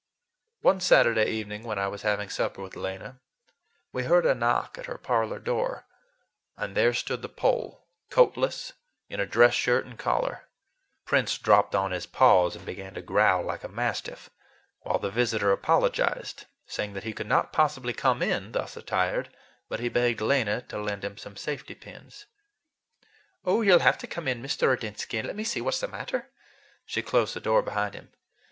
One 0.61 0.79
Saturday 0.79 1.29
evening 1.31 1.61
when 1.61 1.77
I 1.77 1.87
was 1.87 2.01
having 2.01 2.27
supper 2.27 2.63
with 2.63 2.75
Lena 2.75 3.19
we 3.91 4.05
heard 4.05 4.25
a 4.25 4.33
knock 4.33 4.75
at 4.79 4.87
her 4.87 4.97
parlor 4.97 5.37
door, 5.37 5.85
and 6.57 6.75
there 6.75 6.91
stood 6.91 7.21
the 7.21 7.29
Pole, 7.29 7.85
coatless, 8.09 8.73
in 9.09 9.19
a 9.19 9.27
dress 9.27 9.53
shirt 9.53 9.85
and 9.85 9.99
collar. 9.99 10.47
Prince 11.05 11.37
dropped 11.37 11.75
on 11.75 11.91
his 11.91 12.07
paws 12.07 12.55
and 12.55 12.65
began 12.65 12.95
to 12.95 13.03
growl 13.03 13.43
like 13.43 13.63
a 13.63 13.67
mastiff, 13.67 14.31
while 14.79 14.97
the 14.97 15.11
visitor 15.11 15.51
apologized, 15.51 16.47
saying 16.65 16.93
that 16.93 17.03
he 17.03 17.13
could 17.13 17.27
not 17.27 17.53
possibly 17.53 17.93
come 17.93 18.23
in 18.23 18.53
thus 18.53 18.75
attired, 18.75 19.29
but 19.69 19.79
he 19.79 19.87
begged 19.87 20.19
Lena 20.19 20.63
to 20.63 20.81
lend 20.81 21.05
him 21.05 21.15
some 21.15 21.37
safety 21.37 21.75
pins. 21.75 22.25
"Oh, 23.45 23.61
you'll 23.61 23.77
have 23.85 23.99
to 23.99 24.07
come 24.07 24.27
in, 24.27 24.41
Mr. 24.41 24.63
Ordinsky, 24.69 25.19
and 25.19 25.27
let 25.27 25.35
me 25.35 25.43
see 25.43 25.61
what's 25.61 25.79
the 25.81 25.87
matter." 25.87 26.31
She 26.87 27.03
closed 27.03 27.35
the 27.35 27.39
door 27.39 27.61
behind 27.61 27.93
him. 27.93 28.09